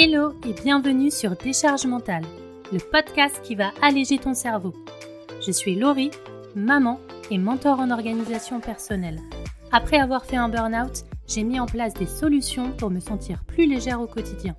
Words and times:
Hello 0.00 0.32
et 0.46 0.52
bienvenue 0.52 1.10
sur 1.10 1.34
Décharge 1.34 1.84
mentale, 1.84 2.22
le 2.72 2.78
podcast 2.78 3.40
qui 3.42 3.56
va 3.56 3.72
alléger 3.82 4.16
ton 4.18 4.32
cerveau. 4.32 4.72
Je 5.44 5.50
suis 5.50 5.74
Laurie, 5.74 6.12
maman 6.54 7.00
et 7.32 7.38
mentor 7.38 7.80
en 7.80 7.90
organisation 7.90 8.60
personnelle. 8.60 9.18
Après 9.72 9.98
avoir 9.98 10.24
fait 10.24 10.36
un 10.36 10.48
burn-out, 10.48 11.02
j'ai 11.26 11.42
mis 11.42 11.58
en 11.58 11.66
place 11.66 11.94
des 11.94 12.06
solutions 12.06 12.70
pour 12.76 12.90
me 12.90 13.00
sentir 13.00 13.42
plus 13.42 13.66
légère 13.66 14.00
au 14.00 14.06
quotidien. 14.06 14.54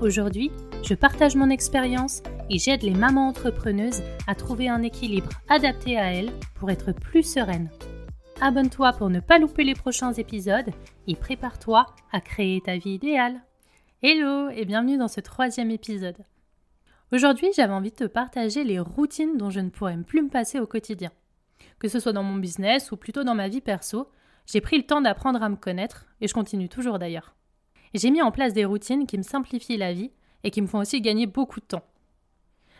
Aujourd'hui, 0.00 0.50
je 0.82 0.94
partage 0.94 1.36
mon 1.36 1.50
expérience 1.50 2.22
et 2.48 2.58
j'aide 2.58 2.82
les 2.82 2.94
mamans 2.94 3.28
entrepreneuses 3.28 4.02
à 4.26 4.34
trouver 4.34 4.70
un 4.70 4.80
équilibre 4.80 5.28
adapté 5.50 5.98
à 5.98 6.14
elles 6.14 6.32
pour 6.54 6.70
être 6.70 6.92
plus 6.92 7.24
sereines. 7.24 7.68
Abonne-toi 8.40 8.94
pour 8.94 9.10
ne 9.10 9.20
pas 9.20 9.38
louper 9.38 9.64
les 9.64 9.74
prochains 9.74 10.14
épisodes 10.14 10.70
et 11.08 11.14
prépare-toi 11.14 11.84
à 12.10 12.22
créer 12.22 12.62
ta 12.62 12.78
vie 12.78 12.94
idéale. 12.94 13.42
Hello 14.04 14.50
et 14.50 14.64
bienvenue 14.64 14.98
dans 14.98 15.06
ce 15.06 15.20
troisième 15.20 15.70
épisode. 15.70 16.16
Aujourd'hui, 17.12 17.50
j'avais 17.54 17.72
envie 17.72 17.92
de 17.92 17.96
te 17.96 18.04
partager 18.04 18.64
les 18.64 18.80
routines 18.80 19.36
dont 19.36 19.48
je 19.48 19.60
ne 19.60 19.70
pourrais 19.70 19.96
plus 19.96 20.22
me 20.22 20.28
passer 20.28 20.58
au 20.58 20.66
quotidien. 20.66 21.12
Que 21.78 21.86
ce 21.86 22.00
soit 22.00 22.12
dans 22.12 22.24
mon 22.24 22.34
business 22.34 22.90
ou 22.90 22.96
plutôt 22.96 23.22
dans 23.22 23.36
ma 23.36 23.46
vie 23.46 23.60
perso, 23.60 24.08
j'ai 24.44 24.60
pris 24.60 24.76
le 24.76 24.82
temps 24.82 25.02
d'apprendre 25.02 25.40
à 25.40 25.48
me 25.48 25.54
connaître 25.54 26.06
et 26.20 26.26
je 26.26 26.34
continue 26.34 26.68
toujours 26.68 26.98
d'ailleurs. 26.98 27.36
J'ai 27.94 28.10
mis 28.10 28.22
en 28.22 28.32
place 28.32 28.54
des 28.54 28.64
routines 28.64 29.06
qui 29.06 29.18
me 29.18 29.22
simplifient 29.22 29.76
la 29.76 29.92
vie 29.92 30.10
et 30.42 30.50
qui 30.50 30.62
me 30.62 30.66
font 30.66 30.80
aussi 30.80 31.00
gagner 31.00 31.26
beaucoup 31.26 31.60
de 31.60 31.66
temps. 31.66 31.86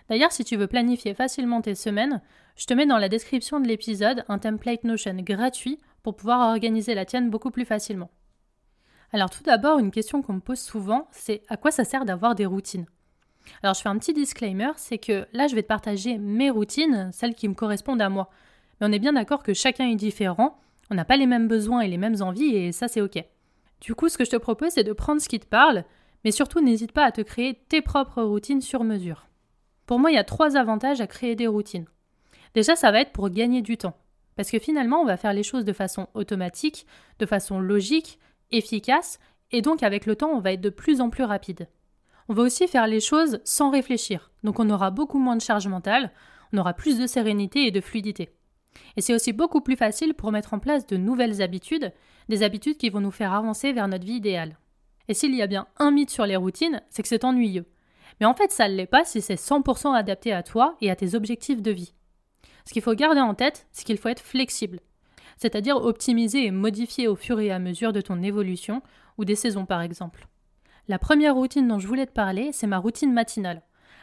D'ailleurs, 0.09 0.33
si 0.33 0.43
tu 0.43 0.57
veux 0.57 0.67
planifier 0.67 1.15
facilement 1.15 1.61
tes 1.61 1.77
semaines, 1.77 2.21
je 2.57 2.67
te 2.67 2.75
mets 2.75 2.85
dans 2.87 2.99
la 2.99 3.09
description 3.09 3.61
de 3.61 3.69
l'épisode 3.69 4.25
un 4.27 4.41
template 4.41 4.83
Notion 4.83 5.15
gratuit 5.19 5.79
pour 6.03 6.17
pouvoir 6.17 6.51
organiser 6.51 6.97
la 6.97 7.05
tienne 7.05 7.31
beaucoup 7.31 7.53
plus 7.53 7.65
facilement. 7.65 8.11
Alors 9.13 9.29
tout 9.29 9.43
d'abord, 9.43 9.79
une 9.79 9.91
question 9.91 10.23
qu'on 10.23 10.33
me 10.35 10.41
pose 10.41 10.59
souvent, 10.59 11.07
c'est 11.13 11.43
à 11.49 11.59
quoi 11.59 11.71
ça 11.71 11.85
sert 11.85 12.07
d'avoir 12.07 12.35
des 12.35 12.47
routines? 12.47 12.87
Alors 13.63 13.75
je 13.75 13.83
fais 13.83 13.91
un 13.91 13.99
petit 13.99 14.15
disclaimer, 14.15 14.71
c'est 14.77 14.99
que 14.99 15.27
là 15.33 15.49
je 15.49 15.55
vais 15.55 15.63
te 15.63 15.69
partager 15.69 16.17
mes 16.17 16.49
routines, 16.49 17.11
celles 17.13 17.35
qui 17.35 17.49
me 17.49 17.55
correspondent 17.55 18.01
à 18.01 18.09
moi. 18.09 18.31
Mais 18.81 18.87
on 18.89 18.93
est 18.93 18.99
bien 18.99 19.13
d'accord 19.13 19.43
que 19.43 19.53
chacun 19.53 19.87
est 19.89 19.97
différent, 19.97 20.59
on 20.91 20.95
n'a 20.95 21.05
pas 21.05 21.19
les 21.19 21.27
mêmes 21.27 21.49
besoins 21.49 21.81
et 21.81 21.89
les 21.89 21.99
mêmes 21.99 22.23
envies 22.23 22.57
et 22.57 22.73
ça 22.73 22.89
c'est 22.89 23.03
ok. 23.03 23.23
Du 23.83 23.95
coup, 23.95 24.09
ce 24.09 24.17
que 24.17 24.25
je 24.25 24.31
te 24.31 24.37
propose, 24.37 24.71
c'est 24.71 24.85
de 24.85 24.93
prendre 24.93 25.21
ce 25.21 25.29
qui 25.29 25.41
te 25.41 25.47
parle, 25.47 25.85
mais 26.25 26.31
surtout 26.31 26.61
n'hésite 26.61 26.93
pas 26.93 27.05
à 27.05 27.13
te 27.13 27.21
créer 27.21 27.55
tes 27.69 27.83
propres 27.83 28.23
routines 28.23 28.61
sur 28.61 28.85
mesure. 28.85 29.27
Pour 29.87 29.99
moi, 29.99 30.11
il 30.11 30.15
y 30.15 30.19
a 30.19 30.25
trois 30.25 30.57
avantages 30.57 31.01
à 31.01 31.07
créer 31.07 31.35
des 31.35 31.49
routines. 31.49 31.87
Déjà, 32.55 32.77
ça 32.77 32.93
va 32.93 33.01
être 33.01 33.13
pour 33.13 33.29
gagner 33.29 33.61
du 33.61 33.77
temps. 33.77 33.97
Parce 34.37 34.51
que 34.51 34.59
finalement, 34.59 35.01
on 35.01 35.05
va 35.05 35.17
faire 35.17 35.33
les 35.33 35.43
choses 35.43 35.65
de 35.65 35.73
façon 35.73 36.09
automatique, 36.15 36.87
de 37.19 37.27
façon 37.27 37.59
logique, 37.59 38.19
efficace, 38.53 39.19
et 39.51 39.63
donc 39.63 39.83
avec 39.83 40.07
le 40.07 40.17
temps, 40.17 40.31
on 40.31 40.41
va 40.41 40.53
être 40.53 40.61
de 40.61 40.71
plus 40.71 41.01
en 41.01 41.11
plus 41.11 41.25
rapide. 41.25 41.69
On 42.29 42.35
va 42.35 42.43
aussi 42.43 42.69
faire 42.69 42.87
les 42.87 43.01
choses 43.01 43.41
sans 43.45 43.71
réfléchir, 43.71 44.31
donc 44.45 44.61
on 44.61 44.71
aura 44.71 44.91
beaucoup 44.91 45.19
moins 45.19 45.37
de 45.37 45.43
charge 45.43 45.67
mentale, 45.67 46.13
on 46.53 46.59
aura 46.59 46.75
plus 46.75 46.99
de 46.99 47.07
sérénité 47.07 47.67
et 47.67 47.71
de 47.71 47.81
fluidité. 47.81 48.31
Et 48.97 49.01
c'est 49.01 49.15
aussi 49.15 49.33
beaucoup 49.33 49.61
plus 49.61 49.77
facile 49.77 50.15
pour 50.15 50.33
mettre 50.33 50.55
en 50.55 50.59
place 50.59 50.87
de 50.87 50.97
nouvelles 50.97 51.43
habitudes, 51.43 51.93
des 52.29 52.43
habitudes 52.43 52.79
qui 52.79 52.91
vont 52.91 53.01
nous 53.01 53.11
faire 53.11 53.33
avancer 53.33 53.73
vers 53.73 53.89
notre 53.89 54.05
vie 54.05 54.15
idéale. 54.15 54.57
Et 55.09 55.15
s'il 55.15 55.35
y 55.35 55.43
a 55.43 55.47
bien 55.47 55.67
un 55.79 55.91
mythe 55.91 56.11
sur 56.11 56.27
les 56.27 56.37
routines, 56.37 56.81
c'est 56.89 57.03
que 57.03 57.09
c'est 57.09 57.25
ennuyeux. 57.25 57.67
Mais 58.21 58.27
en 58.27 58.35
fait, 58.35 58.53
ça 58.53 58.69
ne 58.69 58.75
l'est 58.75 58.87
pas 58.87 59.05
si 59.05 59.21
c'est 59.21 59.35
100% 59.35 59.95
adapté 59.95 60.33
à 60.33 60.43
toi 60.43 60.77
et 60.81 60.91
à 60.91 60.97
tes 60.97 61.15
objectifs 61.15 61.61
de 61.61 61.71
vie. 61.71 61.93
Ce 62.65 62.73
qu'il 62.73 62.83
faut 62.83 62.95
garder 62.95 63.21
en 63.21 63.35
tête, 63.35 63.67
c'est 63.73 63.85
qu'il 63.85 63.99
faut 63.99 64.09
être 64.09 64.23
flexible 64.23 64.79
c'est-à-dire 65.37 65.77
optimiser 65.77 66.47
et 66.47 66.51
modifier 66.51 67.09
au 67.09 67.17
fur 67.17 67.41
et 67.41 67.51
à 67.51 67.59
mesure 67.59 67.93
de 67.93 68.01
ton 68.01 68.23
évolution 68.23 68.83
ou 69.19 69.25
des 69.25 69.37
saisons 69.37 69.67
par 69.67 69.83
exemple. 69.83 70.27
La 70.89 70.99
première 70.99 71.35
routine 71.35 71.69
dont 71.69 71.79
je 71.79 71.87
voulais 71.87 72.07
te 72.07 72.13
parler, 72.13 72.51
c'est 72.53 72.67
ma 72.67 72.79
routine 72.79 73.13
matinale. 73.13 73.63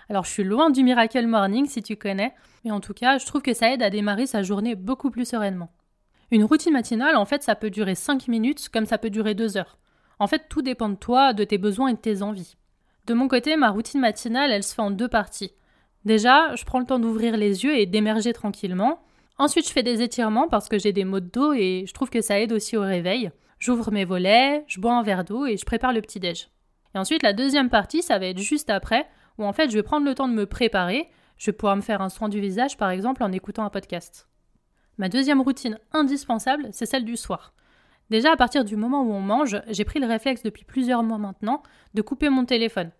Alors 0.10 0.26
je 0.26 0.32
suis 0.32 0.44
loin 0.44 0.70
du 0.70 0.84
Miracle 0.84 1.28
Morning 1.28 1.68
si 1.68 1.84
tu 1.84 1.96
connais, 1.96 2.34
mais 2.64 2.72
en 2.72 2.80
tout 2.80 2.94
cas, 2.94 3.18
je 3.18 3.26
trouve 3.26 3.42
que 3.42 3.54
ça 3.54 3.72
aide 3.72 3.84
à 3.84 3.90
démarrer 3.90 4.26
sa 4.26 4.44
journée 4.44 4.76
beaucoup 4.76 5.12
plus 5.12 5.26
sereinement. 5.26 5.72
Une 6.32 6.44
routine 6.44 6.74
matinale, 6.74 7.16
en 7.16 7.26
fait, 7.26 7.44
ça 7.44 7.56
peut 7.56 7.70
durer 7.70 7.96
5 7.96 8.28
minutes 8.28 8.70
comme 8.70 8.86
ça 8.86 8.98
peut 8.98 9.10
durer 9.10 9.34
2 9.36 9.58
heures. 9.58 9.78
En 10.20 10.28
fait, 10.28 10.44
tout 10.50 10.62
dépend 10.62 10.90
de 10.90 10.96
toi, 10.96 11.34
de 11.34 11.44
tes 11.44 11.58
besoins 11.58 11.90
et 11.90 11.94
de 11.94 12.00
tes 12.00 12.22
envies. 12.22 12.56
De 13.08 13.14
mon 13.14 13.28
côté, 13.28 13.56
ma 13.56 13.70
routine 13.70 14.00
matinale, 14.00 14.52
elle 14.52 14.64
se 14.64 14.76
fait 14.76 14.82
en 14.82 14.92
deux 14.92 15.08
parties. 15.08 15.54
Déjà, 16.06 16.56
je 16.56 16.66
prends 16.66 16.80
le 16.80 16.86
temps 16.86 17.00
d'ouvrir 17.00 17.38
les 17.38 17.64
yeux 17.64 17.78
et 17.78 17.86
d'émerger 17.86 18.34
tranquillement. 18.34 19.02
Ensuite, 19.40 19.68
je 19.68 19.72
fais 19.72 19.84
des 19.84 20.02
étirements 20.02 20.50
parce 20.50 20.68
que 20.68 20.78
j'ai 20.78 20.92
des 20.92 21.06
maux 21.06 21.22
de 21.22 21.30
dos 21.30 21.54
et 21.54 21.86
je 21.88 21.94
trouve 21.94 22.10
que 22.10 22.20
ça 22.20 22.42
aide 22.42 22.52
aussi 22.52 22.76
au 22.76 22.82
réveil. 22.82 23.32
J'ouvre 23.58 23.90
mes 23.90 24.04
volets, 24.04 24.66
je 24.68 24.82
bois 24.82 24.94
un 24.94 25.02
verre 25.02 25.24
d'eau 25.24 25.46
et 25.46 25.56
je 25.56 25.66
prépare 25.66 25.94
le 25.94 26.02
petit-déj. 26.02 26.50
Et 26.94 26.98
ensuite, 26.98 27.24
la 27.24 27.32
deuxième 27.32 27.70
partie, 27.70 28.02
ça 28.02 28.20
va 28.20 28.26
être 28.26 28.38
juste 28.38 28.70
après, 28.70 29.08
où 29.38 29.46
en 29.46 29.54
fait, 29.54 29.70
je 29.70 29.78
vais 29.78 29.84
prendre 29.84 30.06
le 30.06 30.14
temps 30.14 30.28
de 30.28 30.34
me 30.34 30.46
préparer. 30.46 31.08
Je 31.38 31.46
vais 31.46 31.56
pouvoir 31.56 31.78
me 31.78 31.82
faire 31.82 32.02
un 32.02 32.10
soin 32.10 32.28
du 32.28 32.42
visage, 32.42 32.76
par 32.76 32.90
exemple, 32.90 33.24
en 33.24 33.32
écoutant 33.32 33.64
un 33.64 33.70
podcast. 33.70 34.28
Ma 34.98 35.08
deuxième 35.08 35.40
routine 35.40 35.80
indispensable, 35.94 36.68
c'est 36.74 36.86
celle 36.86 37.06
du 37.06 37.16
soir. 37.16 37.54
Déjà, 38.10 38.34
à 38.34 38.36
partir 38.36 38.66
du 38.66 38.76
moment 38.76 39.04
où 39.04 39.14
on 39.14 39.22
mange, 39.22 39.62
j'ai 39.70 39.86
pris 39.86 40.00
le 40.00 40.08
réflexe 40.08 40.44
depuis 40.44 40.66
plusieurs 40.66 41.04
mois 41.04 41.18
maintenant 41.18 41.64
de 41.94 42.02
couper 42.02 42.30
mon 42.30 42.44
téléphone. 42.44 42.92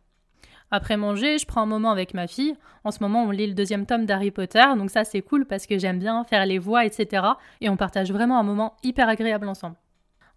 Après 0.72 0.98
manger, 0.98 1.38
je 1.40 1.46
prends 1.46 1.62
un 1.62 1.66
moment 1.66 1.92
avec 1.92 2.14
ma 2.14 2.28
fille. 2.28 2.56
En 2.84 2.92
ce 2.92 3.02
moment, 3.02 3.24
on 3.24 3.32
lit 3.32 3.48
le 3.48 3.54
deuxième 3.54 3.86
tome 3.86 4.06
d'Harry 4.06 4.32
Potter, 4.32 4.64
donc 4.78 4.92
ça 4.92 5.04
c'est 5.04 5.22
cool 5.22 5.46
parce 5.46 5.66
que 5.66 5.80
j'aime 5.80 6.00
bien 6.00 6.24
faire 6.26 6.46
les 6.46 6.60
voix, 6.60 6.86
etc. 6.86 7.26
Et 7.62 7.70
on 7.70 7.78
partage 7.78 8.12
vraiment 8.12 8.40
un 8.40 8.44
moment 8.44 8.76
hyper 8.84 9.10
agréable 9.10 9.48
ensemble. 9.48 9.78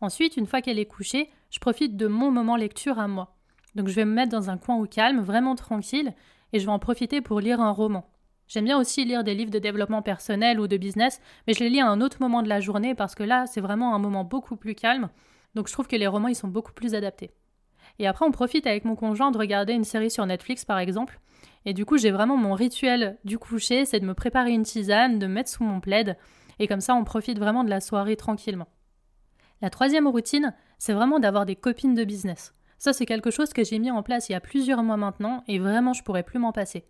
Ensuite, 0.00 0.36
une 0.36 0.46
fois 0.46 0.62
qu'elle 0.62 0.78
est 0.78 0.86
couchée, 0.86 1.28
je 1.50 1.58
profite 1.58 1.96
de 1.96 2.06
mon 2.06 2.30
moment 2.30 2.56
lecture 2.56 2.98
à 2.98 3.08
moi. 3.08 3.36
Donc 3.74 3.88
je 3.88 3.94
vais 3.94 4.04
me 4.04 4.12
mettre 4.12 4.32
dans 4.32 4.50
un 4.50 4.56
coin 4.56 4.76
au 4.76 4.86
calme, 4.86 5.20
vraiment 5.20 5.54
tranquille, 5.54 6.12
et 6.52 6.58
je 6.58 6.66
vais 6.66 6.72
en 6.72 6.78
profiter 6.78 7.20
pour 7.20 7.40
lire 7.40 7.60
un 7.60 7.70
roman. 7.70 8.04
J'aime 8.48 8.64
bien 8.64 8.78
aussi 8.78 9.04
lire 9.04 9.24
des 9.24 9.34
livres 9.34 9.50
de 9.50 9.58
développement 9.58 10.02
personnel 10.02 10.60
ou 10.60 10.66
de 10.66 10.76
business, 10.76 11.20
mais 11.46 11.54
je 11.54 11.60
les 11.60 11.70
lis 11.70 11.80
à 11.80 11.88
un 11.88 12.00
autre 12.00 12.18
moment 12.20 12.42
de 12.42 12.48
la 12.48 12.60
journée 12.60 12.94
parce 12.94 13.14
que 13.14 13.22
là, 13.22 13.46
c'est 13.46 13.60
vraiment 13.60 13.94
un 13.94 13.98
moment 13.98 14.24
beaucoup 14.24 14.56
plus 14.56 14.74
calme. 14.74 15.08
Donc 15.54 15.68
je 15.68 15.72
trouve 15.72 15.86
que 15.86 15.96
les 15.96 16.06
romans, 16.06 16.28
ils 16.28 16.34
sont 16.34 16.48
beaucoup 16.48 16.72
plus 16.72 16.94
adaptés. 16.94 17.30
Et 17.98 18.06
après, 18.06 18.24
on 18.24 18.30
profite 18.30 18.66
avec 18.66 18.84
mon 18.84 18.96
conjoint 18.96 19.30
de 19.30 19.38
regarder 19.38 19.72
une 19.72 19.84
série 19.84 20.10
sur 20.10 20.26
Netflix, 20.26 20.64
par 20.64 20.78
exemple. 20.78 21.20
Et 21.64 21.74
du 21.74 21.84
coup, 21.84 21.98
j'ai 21.98 22.10
vraiment 22.10 22.36
mon 22.36 22.54
rituel 22.54 23.18
du 23.24 23.38
coucher, 23.38 23.84
c'est 23.84 24.00
de 24.00 24.06
me 24.06 24.14
préparer 24.14 24.52
une 24.52 24.64
tisane, 24.64 25.18
de 25.18 25.26
me 25.26 25.34
mettre 25.34 25.50
sous 25.50 25.64
mon 25.64 25.80
plaid. 25.80 26.16
Et 26.58 26.66
comme 26.66 26.80
ça, 26.80 26.94
on 26.94 27.04
profite 27.04 27.38
vraiment 27.38 27.64
de 27.64 27.70
la 27.70 27.80
soirée 27.80 28.16
tranquillement. 28.16 28.68
La 29.60 29.70
troisième 29.70 30.08
routine, 30.08 30.54
c'est 30.78 30.92
vraiment 30.92 31.20
d'avoir 31.20 31.46
des 31.46 31.56
copines 31.56 31.94
de 31.94 32.04
business. 32.04 32.54
Ça, 32.78 32.92
c'est 32.92 33.06
quelque 33.06 33.30
chose 33.30 33.52
que 33.52 33.62
j'ai 33.62 33.78
mis 33.78 33.92
en 33.92 34.02
place 34.02 34.28
il 34.28 34.32
y 34.32 34.34
a 34.34 34.40
plusieurs 34.40 34.82
mois 34.82 34.96
maintenant 34.96 35.44
et 35.46 35.60
vraiment, 35.60 35.92
je 35.92 36.02
pourrais 36.02 36.24
plus 36.24 36.40
m'en 36.40 36.50
passer. 36.50 36.84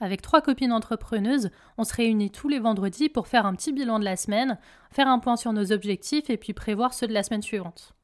Avec 0.00 0.20
trois 0.22 0.42
copines 0.42 0.72
entrepreneuses, 0.72 1.50
on 1.78 1.84
se 1.84 1.94
réunit 1.94 2.30
tous 2.30 2.48
les 2.48 2.58
vendredis 2.58 3.08
pour 3.08 3.26
faire 3.26 3.46
un 3.46 3.54
petit 3.54 3.72
bilan 3.72 3.98
de 3.98 4.04
la 4.04 4.16
semaine, 4.16 4.58
faire 4.90 5.08
un 5.08 5.18
point 5.18 5.36
sur 5.36 5.52
nos 5.52 5.72
objectifs 5.72 6.28
et 6.28 6.36
puis 6.36 6.52
prévoir 6.52 6.92
ceux 6.92 7.06
de 7.06 7.14
la 7.14 7.22
semaine 7.22 7.42
suivante. 7.42 7.94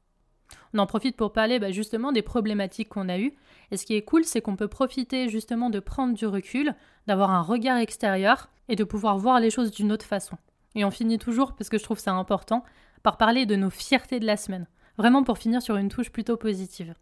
On 0.73 0.79
en 0.79 0.85
profite 0.85 1.15
pour 1.15 1.33
parler 1.33 1.59
bah, 1.59 1.71
justement 1.71 2.11
des 2.11 2.21
problématiques 2.21 2.89
qu'on 2.89 3.09
a 3.09 3.17
eues. 3.17 3.33
Et 3.71 3.77
ce 3.77 3.85
qui 3.85 3.95
est 3.95 4.03
cool, 4.03 4.23
c'est 4.23 4.41
qu'on 4.41 4.55
peut 4.55 4.67
profiter 4.67 5.29
justement 5.29 5.69
de 5.69 5.79
prendre 5.79 6.13
du 6.13 6.25
recul, 6.25 6.73
d'avoir 7.07 7.31
un 7.31 7.41
regard 7.41 7.77
extérieur 7.77 8.49
et 8.69 8.75
de 8.75 8.83
pouvoir 8.83 9.17
voir 9.17 9.39
les 9.39 9.49
choses 9.49 9.71
d'une 9.71 9.91
autre 9.91 10.05
façon. 10.05 10.37
Et 10.75 10.85
on 10.85 10.91
finit 10.91 11.17
toujours, 11.17 11.53
parce 11.53 11.69
que 11.69 11.77
je 11.77 11.83
trouve 11.83 11.99
ça 11.99 12.13
important, 12.13 12.63
par 13.03 13.17
parler 13.17 13.45
de 13.45 13.55
nos 13.55 13.69
fiertés 13.69 14.19
de 14.19 14.25
la 14.25 14.37
semaine. 14.37 14.67
Vraiment 14.97 15.23
pour 15.23 15.37
finir 15.37 15.61
sur 15.61 15.77
une 15.77 15.89
touche 15.89 16.11
plutôt 16.11 16.37
positive. 16.37 16.95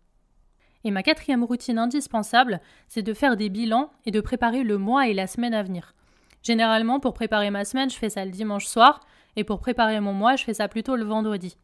Et 0.84 0.92
ma 0.92 1.04
quatrième 1.04 1.44
routine 1.44 1.80
indispensable, 1.80 2.62
c'est 2.88 3.02
de 3.02 3.14
faire 3.14 3.38
des 3.38 3.50
bilans 3.50 3.90
et 4.06 4.12
de 4.12 4.22
préparer 4.22 4.64
le 4.64 4.78
mois 4.78 5.08
et 5.08 5.14
la 5.14 5.28
semaine 5.28 5.54
à 5.54 5.64
venir. 5.64 5.96
Généralement, 6.44 7.00
pour 7.00 7.14
préparer 7.14 7.50
ma 7.50 7.66
semaine, 7.66 7.90
je 7.90 7.98
fais 7.98 8.10
ça 8.10 8.24
le 8.24 8.32
dimanche 8.32 8.68
soir, 8.68 9.00
et 9.36 9.44
pour 9.44 9.60
préparer 9.60 10.00
mon 10.00 10.14
mois, 10.14 10.36
je 10.36 10.44
fais 10.44 10.54
ça 10.54 10.68
plutôt 10.68 10.96
le 10.96 11.04
vendredi. 11.04 11.58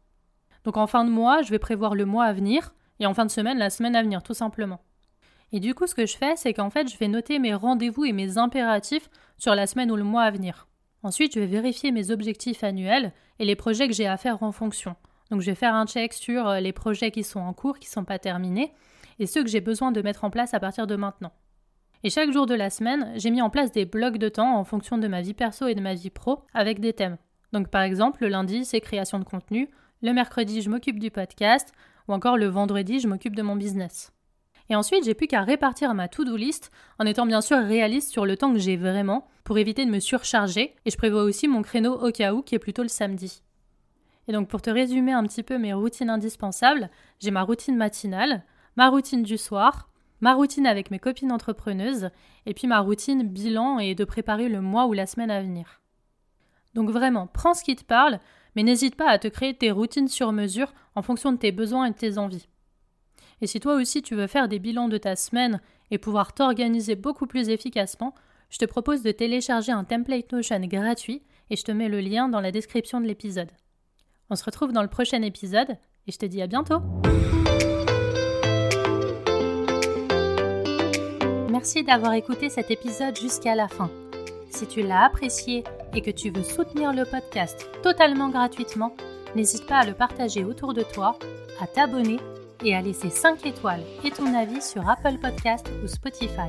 Donc 0.64 0.76
en 0.76 0.86
fin 0.86 1.04
de 1.04 1.10
mois, 1.10 1.42
je 1.42 1.50
vais 1.50 1.58
prévoir 1.58 1.94
le 1.94 2.04
mois 2.04 2.24
à 2.24 2.32
venir 2.32 2.74
et 3.00 3.06
en 3.06 3.14
fin 3.14 3.26
de 3.26 3.30
semaine, 3.30 3.58
la 3.58 3.70
semaine 3.70 3.96
à 3.96 4.02
venir, 4.02 4.22
tout 4.22 4.34
simplement. 4.34 4.80
Et 5.52 5.60
du 5.60 5.74
coup, 5.74 5.86
ce 5.86 5.94
que 5.94 6.06
je 6.06 6.16
fais, 6.16 6.34
c'est 6.36 6.54
qu'en 6.54 6.70
fait, 6.70 6.90
je 6.90 6.96
vais 6.96 7.08
noter 7.08 7.38
mes 7.38 7.54
rendez-vous 7.54 8.04
et 8.04 8.12
mes 8.12 8.38
impératifs 8.38 9.10
sur 9.36 9.54
la 9.54 9.66
semaine 9.66 9.90
ou 9.90 9.96
le 9.96 10.04
mois 10.04 10.22
à 10.22 10.30
venir. 10.30 10.68
Ensuite, 11.02 11.34
je 11.34 11.40
vais 11.40 11.46
vérifier 11.46 11.92
mes 11.92 12.10
objectifs 12.10 12.64
annuels 12.64 13.12
et 13.38 13.44
les 13.44 13.56
projets 13.56 13.88
que 13.88 13.94
j'ai 13.94 14.06
à 14.06 14.16
faire 14.16 14.42
en 14.42 14.52
fonction. 14.52 14.96
Donc, 15.30 15.40
je 15.40 15.46
vais 15.46 15.56
faire 15.56 15.74
un 15.74 15.86
check 15.86 16.12
sur 16.12 16.48
euh, 16.48 16.60
les 16.60 16.72
projets 16.72 17.10
qui 17.10 17.22
sont 17.22 17.40
en 17.40 17.52
cours, 17.52 17.78
qui 17.78 17.88
ne 17.88 17.92
sont 17.92 18.04
pas 18.04 18.18
terminés, 18.18 18.72
et 19.18 19.26
ceux 19.26 19.42
que 19.42 19.50
j'ai 19.50 19.60
besoin 19.60 19.92
de 19.92 20.00
mettre 20.00 20.24
en 20.24 20.30
place 20.30 20.54
à 20.54 20.60
partir 20.60 20.86
de 20.86 20.96
maintenant. 20.96 21.32
Et 22.04 22.10
chaque 22.10 22.32
jour 22.32 22.46
de 22.46 22.54
la 22.54 22.70
semaine, 22.70 23.12
j'ai 23.16 23.30
mis 23.30 23.42
en 23.42 23.50
place 23.50 23.72
des 23.72 23.84
blocs 23.84 24.18
de 24.18 24.28
temps 24.28 24.56
en 24.56 24.64
fonction 24.64 24.98
de 24.98 25.06
ma 25.06 25.22
vie 25.22 25.34
perso 25.34 25.66
et 25.66 25.74
de 25.74 25.80
ma 25.80 25.94
vie 25.94 26.10
pro 26.10 26.44
avec 26.52 26.80
des 26.80 26.92
thèmes. 26.92 27.16
Donc 27.52 27.68
par 27.68 27.82
exemple, 27.82 28.22
le 28.22 28.28
lundi, 28.28 28.64
c'est 28.64 28.80
création 28.80 29.18
de 29.18 29.24
contenu, 29.24 29.68
le 30.02 30.12
mercredi, 30.12 30.60
je 30.60 30.68
m'occupe 30.68 30.98
du 30.98 31.10
podcast, 31.10 31.72
ou 32.08 32.12
encore 32.12 32.36
le 32.36 32.46
vendredi, 32.46 33.00
je 33.00 33.08
m'occupe 33.08 33.36
de 33.36 33.42
mon 33.42 33.56
business. 33.56 34.12
Et 34.68 34.76
ensuite, 34.76 35.04
j'ai 35.04 35.14
plus 35.14 35.26
qu'à 35.26 35.42
répartir 35.42 35.94
ma 35.94 36.08
to-do 36.08 36.36
list 36.36 36.70
en 36.98 37.06
étant 37.06 37.26
bien 37.26 37.40
sûr 37.40 37.58
réaliste 37.58 38.10
sur 38.10 38.26
le 38.26 38.36
temps 38.36 38.52
que 38.52 38.58
j'ai 38.58 38.76
vraiment 38.76 39.26
pour 39.44 39.58
éviter 39.58 39.84
de 39.84 39.90
me 39.90 40.00
surcharger. 40.00 40.74
Et 40.84 40.90
je 40.90 40.96
prévois 40.96 41.24
aussi 41.24 41.48
mon 41.48 41.62
créneau 41.62 41.94
au 41.94 42.10
cas 42.10 42.32
où 42.32 42.42
qui 42.42 42.54
est 42.54 42.60
plutôt 42.60 42.82
le 42.82 42.88
samedi. 42.88 43.42
Et 44.28 44.32
donc, 44.32 44.48
pour 44.48 44.62
te 44.62 44.70
résumer 44.70 45.12
un 45.12 45.24
petit 45.24 45.42
peu 45.42 45.58
mes 45.58 45.72
routines 45.72 46.10
indispensables, 46.10 46.90
j'ai 47.20 47.30
ma 47.30 47.42
routine 47.42 47.76
matinale, 47.76 48.44
ma 48.76 48.88
routine 48.88 49.22
du 49.22 49.36
soir, 49.36 49.88
ma 50.20 50.34
routine 50.34 50.66
avec 50.66 50.90
mes 50.90 51.00
copines 51.00 51.32
entrepreneuses, 51.32 52.10
et 52.46 52.54
puis 52.54 52.68
ma 52.68 52.80
routine 52.80 53.24
bilan 53.24 53.78
et 53.78 53.94
de 53.94 54.04
préparer 54.04 54.48
le 54.48 54.60
mois 54.60 54.86
ou 54.86 54.92
la 54.92 55.06
semaine 55.06 55.30
à 55.30 55.42
venir. 55.42 55.80
Donc 56.74 56.88
vraiment, 56.88 57.26
prends 57.26 57.54
ce 57.54 57.64
qui 57.64 57.76
te 57.76 57.84
parle, 57.84 58.20
mais 58.54 58.62
n'hésite 58.62 58.96
pas 58.96 59.08
à 59.08 59.18
te 59.18 59.28
créer 59.28 59.54
tes 59.54 59.70
routines 59.70 60.08
sur 60.08 60.32
mesure 60.32 60.72
en 60.94 61.02
fonction 61.02 61.32
de 61.32 61.38
tes 61.38 61.52
besoins 61.52 61.86
et 61.86 61.90
de 61.90 61.96
tes 61.96 62.18
envies. 62.18 62.48
Et 63.40 63.46
si 63.46 63.60
toi 63.60 63.74
aussi 63.74 64.02
tu 64.02 64.14
veux 64.14 64.26
faire 64.26 64.48
des 64.48 64.58
bilans 64.58 64.88
de 64.88 64.98
ta 64.98 65.16
semaine 65.16 65.60
et 65.90 65.98
pouvoir 65.98 66.32
t'organiser 66.32 66.94
beaucoup 66.94 67.26
plus 67.26 67.48
efficacement, 67.48 68.14
je 68.50 68.58
te 68.58 68.64
propose 68.64 69.02
de 69.02 69.12
télécharger 69.12 69.72
un 69.72 69.84
template 69.84 70.30
Notion 70.32 70.60
gratuit 70.60 71.22
et 71.50 71.56
je 71.56 71.64
te 71.64 71.72
mets 71.72 71.88
le 71.88 72.00
lien 72.00 72.28
dans 72.28 72.40
la 72.40 72.52
description 72.52 73.00
de 73.00 73.06
l'épisode. 73.06 73.50
On 74.30 74.36
se 74.36 74.44
retrouve 74.44 74.72
dans 74.72 74.82
le 74.82 74.88
prochain 74.88 75.22
épisode 75.22 75.76
et 76.06 76.12
je 76.12 76.18
te 76.18 76.26
dis 76.26 76.42
à 76.42 76.46
bientôt. 76.46 76.80
Merci 81.50 81.82
d'avoir 81.84 82.14
écouté 82.14 82.48
cet 82.48 82.70
épisode 82.70 83.16
jusqu'à 83.18 83.54
la 83.54 83.68
fin. 83.68 83.90
Si 84.50 84.66
tu 84.66 84.82
l'as 84.82 85.04
apprécié 85.04 85.64
et 85.94 86.00
que 86.00 86.10
tu 86.10 86.30
veux 86.30 86.42
soutenir 86.42 86.92
le 86.92 87.04
podcast 87.04 87.68
totalement 87.82 88.28
gratuitement, 88.28 88.94
n'hésite 89.34 89.66
pas 89.66 89.78
à 89.78 89.86
le 89.86 89.94
partager 89.94 90.44
autour 90.44 90.74
de 90.74 90.82
toi, 90.82 91.18
à 91.60 91.66
t'abonner 91.66 92.18
et 92.64 92.74
à 92.74 92.82
laisser 92.82 93.10
5 93.10 93.44
étoiles 93.46 93.82
et 94.04 94.10
ton 94.10 94.34
avis 94.34 94.62
sur 94.62 94.88
Apple 94.88 95.18
Podcast 95.20 95.68
ou 95.82 95.88
Spotify. 95.88 96.48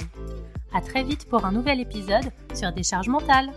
À 0.74 0.82
très 0.82 1.04
vite 1.04 1.28
pour 1.30 1.46
un 1.46 1.52
nouvel 1.52 1.80
épisode 1.80 2.32
sur 2.54 2.72
Décharge 2.72 3.10
mentale. 3.10 3.52